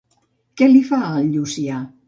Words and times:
Què 0.61 0.69
li 0.71 0.81
fa 0.89 1.03
al 1.11 1.31
Llucià? 1.37 1.87